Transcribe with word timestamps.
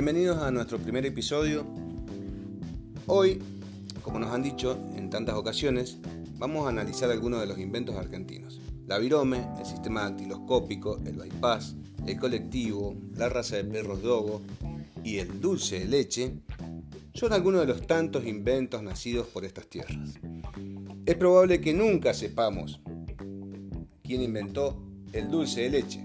Bienvenidos 0.00 0.38
a 0.38 0.52
nuestro 0.52 0.78
primer 0.78 1.04
episodio. 1.06 1.66
Hoy, 3.08 3.42
como 4.00 4.20
nos 4.20 4.30
han 4.30 4.44
dicho 4.44 4.78
en 4.94 5.10
tantas 5.10 5.34
ocasiones, 5.34 5.98
vamos 6.36 6.64
a 6.64 6.68
analizar 6.68 7.10
algunos 7.10 7.40
de 7.40 7.48
los 7.48 7.58
inventos 7.58 7.96
argentinos. 7.96 8.60
La 8.86 8.98
virome, 8.98 9.44
el 9.58 9.66
sistema 9.66 10.02
dactiloscópico, 10.02 11.00
el 11.04 11.16
bypass, 11.16 11.74
el 12.06 12.16
colectivo, 12.16 12.94
la 13.16 13.28
raza 13.28 13.56
de 13.56 13.64
perros 13.64 14.00
dogo 14.00 14.40
y 15.02 15.18
el 15.18 15.40
dulce 15.40 15.80
de 15.80 15.88
leche 15.88 16.32
son 17.12 17.32
algunos 17.32 17.62
de 17.62 17.66
los 17.66 17.84
tantos 17.84 18.24
inventos 18.24 18.80
nacidos 18.84 19.26
por 19.26 19.44
estas 19.44 19.66
tierras. 19.66 20.14
Es 21.06 21.16
probable 21.16 21.60
que 21.60 21.74
nunca 21.74 22.14
sepamos 22.14 22.80
quién 24.04 24.22
inventó 24.22 24.80
el 25.12 25.28
dulce 25.28 25.62
de 25.62 25.70
leche, 25.70 26.04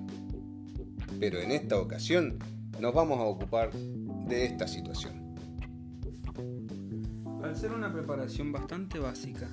pero 1.19 1.39
en 1.39 1.51
esta 1.51 1.77
ocasión 1.77 2.39
nos 2.83 2.93
vamos 2.93 3.17
a 3.17 3.23
ocupar 3.23 3.71
de 3.71 4.43
esta 4.43 4.67
situación. 4.67 5.37
Al 7.41 7.55
ser 7.55 7.71
una 7.71 7.93
preparación 7.93 8.51
bastante 8.51 8.99
básica, 8.99 9.47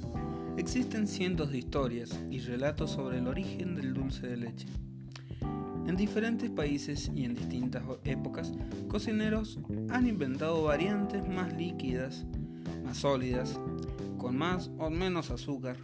existen 0.56 1.06
cientos 1.06 1.52
de 1.52 1.58
historias 1.58 2.10
y 2.28 2.40
relatos 2.40 2.90
sobre 2.90 3.18
el 3.18 3.28
origen 3.28 3.76
del 3.76 3.94
dulce 3.94 4.26
de 4.26 4.36
leche. 4.36 4.66
En 5.86 5.94
diferentes 5.96 6.50
países 6.50 7.08
y 7.14 7.24
en 7.24 7.36
distintas 7.36 7.84
épocas, 8.02 8.52
cocineros 8.88 9.60
han 9.90 10.08
inventado 10.08 10.64
variantes 10.64 11.24
más 11.28 11.52
líquidas, 11.52 12.26
más 12.84 12.96
sólidas, 12.96 13.60
con 14.18 14.36
más 14.36 14.72
o 14.76 14.90
menos 14.90 15.30
azúcar, 15.30 15.76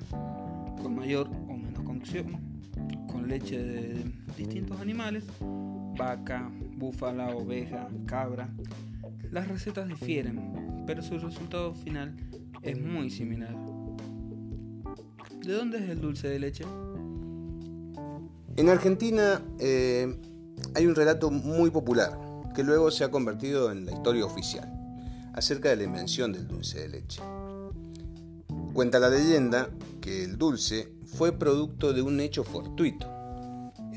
con 0.83 0.97
mayor 0.97 1.29
o 1.49 1.57
menos 1.57 1.85
cocción, 1.85 2.41
con 3.07 3.29
leche 3.29 3.57
de 3.57 4.05
distintos 4.37 4.81
animales, 4.81 5.23
vaca, 5.97 6.51
búfala, 6.77 7.35
oveja, 7.35 7.89
cabra. 8.07 8.49
Las 9.31 9.49
recetas 9.49 9.89
difieren, 9.89 10.85
pero 10.87 11.03
su 11.03 11.19
resultado 11.19 11.75
final 11.75 12.17
es 12.63 12.81
muy 12.81 13.11
similar. 13.11 13.55
¿De 15.43 15.53
dónde 15.53 15.79
es 15.79 15.89
el 15.89 16.01
dulce 16.01 16.29
de 16.29 16.39
leche? 16.39 16.65
En 18.57 18.69
Argentina 18.69 19.43
eh, 19.59 20.17
hay 20.75 20.87
un 20.87 20.95
relato 20.95 21.31
muy 21.31 21.71
popular 21.71 22.19
que 22.55 22.65
luego 22.65 22.91
se 22.91 23.05
ha 23.05 23.11
convertido 23.11 23.71
en 23.71 23.87
la 23.87 23.93
historia 23.93 24.25
oficial 24.25 24.73
acerca 25.35 25.69
de 25.69 25.77
la 25.77 25.85
invención 25.85 26.33
del 26.33 26.49
dulce 26.49 26.81
de 26.81 26.89
leche. 26.89 27.21
Cuenta 28.73 28.99
la 28.99 29.11
leyenda 29.11 29.71
que 30.01 30.25
el 30.25 30.39
dulce 30.39 30.93
fue 31.05 31.33
producto 31.33 31.93
de 31.93 32.03
un 32.03 32.21
hecho 32.21 32.45
fortuito. 32.45 33.16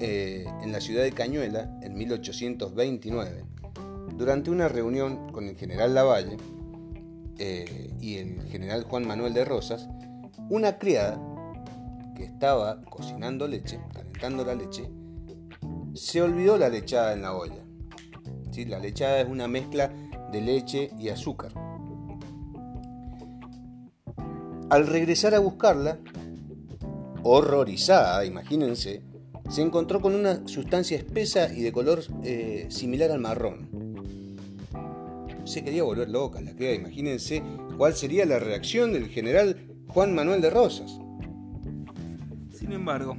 Eh, 0.02 0.46
en 0.62 0.72
la 0.72 0.80
ciudad 0.80 1.04
de 1.04 1.12
Cañuela, 1.12 1.78
en 1.82 1.98
1829, 1.98 3.44
durante 4.16 4.50
una 4.50 4.70
reunión 4.70 5.30
con 5.34 5.50
el 5.50 5.58
general 5.58 5.94
Lavalle 5.94 6.38
eh, 7.38 7.94
y 8.00 8.16
el 8.16 8.42
general 8.44 8.84
Juan 8.84 9.06
Manuel 9.06 9.34
de 9.34 9.44
Rosas, 9.44 9.90
una 10.50 10.78
criada 10.78 11.20
que 12.16 12.24
estaba 12.24 12.80
cocinando 12.84 13.46
leche, 13.46 13.82
calentando 13.94 14.46
la 14.46 14.56
leche, 14.56 14.90
se 15.96 16.22
olvidó 16.22 16.58
la 16.58 16.70
lechada 16.70 17.12
en 17.12 17.22
la 17.22 17.34
olla. 17.34 17.62
¿Sí? 18.52 18.64
La 18.64 18.80
lechada 18.80 19.20
es 19.20 19.28
una 19.28 19.50
mezcla 19.50 19.92
de 20.32 20.40
leche 20.40 20.92
y 20.98 21.10
azúcar. 21.10 21.52
Al 24.70 24.88
regresar 24.88 25.36
a 25.36 25.40
buscarla, 25.40 25.98
horrorizada, 27.24 28.24
imagínense, 28.24 29.09
se 29.50 29.64
encontró 29.64 30.00
con 30.00 30.14
una 30.16 30.48
sustancia 30.48 30.96
espesa 30.96 31.52
y 31.52 31.62
de 31.62 31.72
color 31.72 32.04
eh, 32.24 32.68
similar 32.70 33.12
al 33.12 33.20
marrón. 33.20 33.68
Se 35.44 35.64
quería 35.64 35.84
volver 35.84 36.10
loca 36.10 36.40
la 36.40 36.54
criada, 36.54 36.76
imagínense 36.76 37.42
cuál 37.76 37.96
sería 37.96 38.26
la 38.28 38.38
reacción 38.38 38.94
del 38.94 39.08
general 39.08 39.58
Juan 39.88 40.14
Manuel 40.14 40.42
de 40.42 40.52
Rosas. 40.52 41.00
Sin 42.54 42.72
embargo, 42.72 43.18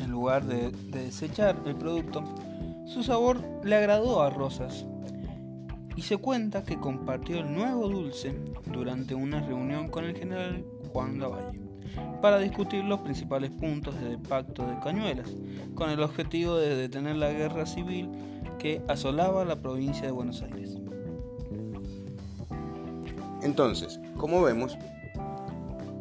en 0.00 0.10
lugar 0.10 0.44
de, 0.44 0.72
desechar 0.90 1.62
el 1.64 1.76
producto, 1.76 2.24
su 2.86 3.04
sabor 3.04 3.40
le 3.62 3.76
agradó 3.76 4.20
a 4.22 4.30
Rosas 4.30 4.84
y 5.94 6.02
se 6.02 6.16
cuenta 6.16 6.64
que 6.64 6.80
compartió 6.80 7.38
el 7.38 7.54
nuevo 7.54 7.88
dulce 7.88 8.34
durante 8.72 9.14
una 9.14 9.40
reunión 9.46 9.88
con 9.88 10.04
el 10.04 10.16
general 10.16 10.64
Juan 10.92 11.20
Lavalle 11.20 11.71
para 12.20 12.38
discutir 12.38 12.84
los 12.84 13.00
principales 13.00 13.50
puntos 13.50 14.00
del 14.00 14.18
pacto 14.18 14.66
de 14.66 14.78
Cañuelas, 14.80 15.28
con 15.74 15.90
el 15.90 16.00
objetivo 16.02 16.56
de 16.56 16.76
detener 16.76 17.16
la 17.16 17.32
guerra 17.32 17.66
civil 17.66 18.10
que 18.58 18.80
asolaba 18.88 19.44
la 19.44 19.60
provincia 19.60 20.06
de 20.06 20.12
Buenos 20.12 20.42
Aires. 20.42 20.76
Entonces, 23.42 23.98
como 24.16 24.40
vemos, 24.42 24.78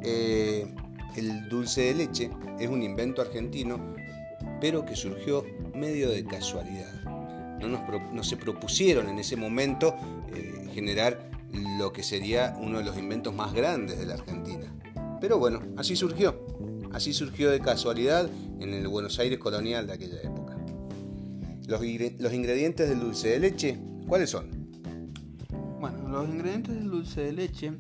eh, 0.03 0.68
el 1.16 1.50
dulce 1.50 1.81
de 1.81 1.94
leche 1.96 2.31
es 2.59 2.69
un 2.69 2.84
invento 2.84 3.22
argentino, 3.22 3.79
pero 4.59 4.85
que 4.85 4.96
surgió 4.96 5.44
medio 5.73 6.09
de 6.09 6.23
casualidad. 6.23 7.02
No, 7.62 8.23
se 8.23 8.38
propusieron 8.38 9.09
en 9.09 9.19
ese 9.19 9.35
momento 9.35 9.96
eh, 10.34 10.68
generar 10.73 11.29
lo 11.78 11.91
que 11.91 12.03
sería 12.03 12.56
uno 12.59 12.79
de 12.79 12.85
los 12.85 12.97
inventos 12.97 13.34
más 13.34 13.53
grandes 13.53 14.00
de 14.00 14.06
la 14.06 14.16
Argentina. 14.16 14.71
Pero 15.22 15.38
bueno, 15.38 15.62
así 15.78 15.96
surgió. 15.96 16.36
Así 16.92 17.14
surgió 17.14 17.52
de 17.52 17.62
casualidad 17.62 18.28
en 18.59 18.74
el 18.74 18.88
Buenos 18.88 19.20
Aires 19.20 19.40
colonial 19.40 19.88
de 19.88 19.94
aquella 19.94 20.20
época. 20.22 20.58
Los, 21.68 21.84
ingredientes 22.34 22.90
del 22.90 23.00
dulce 23.00 23.30
de 23.30 23.40
leche, 23.40 23.80
¿cuáles 24.08 24.32
son? 24.32 24.50
Bueno, 25.80 26.09
los 26.09 26.28
ingredientes 26.28 26.76
del 26.76 26.90
dulce 26.90 27.22
de 27.22 27.32
leche 27.32 27.72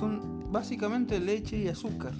son 0.00 0.50
básicamente 0.50 1.20
leche 1.20 1.58
y 1.58 1.68
azúcar. 1.68 2.12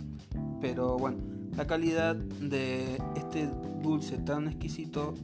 Pero 0.60 0.96
bueno, 0.98 1.18
la 1.56 1.66
calidad 1.66 2.14
de 2.14 2.98
este 3.16 3.48
dulce 3.82 4.18
tan 4.18 4.46
exquisito 4.46 5.14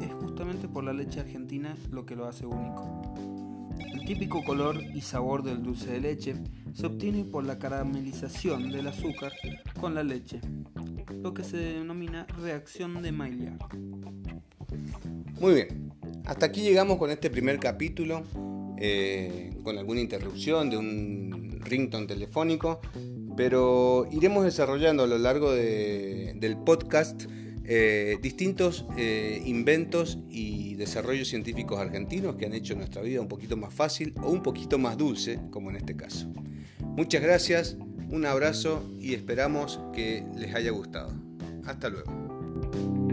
es 0.00 0.12
justamente 0.14 0.68
por 0.68 0.84
la 0.84 0.92
leche 0.92 1.20
argentina 1.20 1.76
lo 1.90 2.06
que 2.06 2.16
lo 2.16 2.26
hace 2.26 2.46
único. 2.46 3.12
El 3.92 4.04
típico 4.06 4.42
color 4.42 4.82
y 4.94 5.00
sabor 5.00 5.42
del 5.42 5.62
dulce 5.62 5.92
de 5.92 6.00
leche 6.00 6.34
se 6.74 6.86
obtiene 6.86 7.24
por 7.24 7.44
la 7.44 7.58
caramelización 7.58 8.70
del 8.70 8.86
azúcar 8.86 9.32
con 9.80 9.94
la 9.94 10.02
leche, 10.02 10.40
lo 11.22 11.34
que 11.34 11.44
se 11.44 11.58
denomina 11.58 12.26
reacción 12.40 13.02
de 13.02 13.12
Maillard. 13.12 13.58
Muy 15.40 15.54
bien, 15.54 15.92
hasta 16.24 16.46
aquí 16.46 16.62
llegamos 16.62 16.98
con 16.98 17.10
este 17.10 17.28
primer 17.30 17.58
capítulo, 17.58 18.22
eh, 18.78 19.54
con 19.62 19.76
alguna 19.76 20.00
interrupción 20.00 20.70
de 20.70 20.78
un 20.78 21.60
ringtone 21.62 22.06
telefónico, 22.06 22.80
pero 23.36 24.06
iremos 24.10 24.44
desarrollando 24.44 25.04
a 25.04 25.06
lo 25.06 25.18
largo 25.18 25.52
del 25.52 26.56
podcast 26.64 27.24
eh, 27.64 28.18
distintos 28.20 28.86
eh, 28.96 29.42
inventos 29.44 30.18
y 30.28 30.74
desarrollos 30.74 31.28
científicos 31.28 31.78
argentinos 31.78 32.36
que 32.36 32.46
han 32.46 32.54
hecho 32.54 32.74
nuestra 32.74 33.02
vida 33.02 33.20
un 33.20 33.28
poquito 33.28 33.56
más 33.56 33.72
fácil 33.72 34.14
o 34.22 34.30
un 34.30 34.42
poquito 34.42 34.78
más 34.78 34.96
dulce, 34.98 35.38
como 35.50 35.70
en 35.70 35.76
este 35.76 35.96
caso. 35.96 36.32
Muchas 36.96 37.22
gracias, 37.22 37.76
un 38.10 38.26
abrazo 38.26 38.90
y 39.00 39.14
esperamos 39.14 39.80
que 39.92 40.24
les 40.36 40.54
haya 40.54 40.70
gustado. 40.70 41.12
Hasta 41.64 41.88
luego. 41.88 43.11